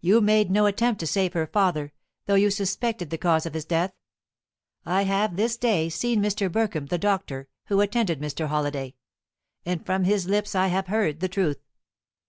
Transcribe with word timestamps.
"You 0.00 0.20
made 0.20 0.50
no 0.50 0.66
attempt 0.66 0.98
to 0.98 1.06
save 1.06 1.34
her 1.34 1.46
father, 1.46 1.92
though 2.26 2.34
you 2.34 2.50
suspected 2.50 3.10
the 3.10 3.16
cause 3.16 3.46
of 3.46 3.54
his 3.54 3.64
death. 3.64 3.92
I 4.84 5.02
have 5.02 5.36
this 5.36 5.56
day 5.56 5.88
seen 5.88 6.20
Mr. 6.20 6.50
Burkham, 6.50 6.86
the 6.86 6.98
doctor 6.98 7.46
who 7.66 7.80
attended 7.80 8.20
Mr. 8.20 8.48
Halliday, 8.48 8.96
and 9.64 9.86
from 9.86 10.02
his 10.02 10.26
lips 10.26 10.56
I 10.56 10.66
have 10.66 10.88
heard 10.88 11.20
the 11.20 11.28
truth. 11.28 11.58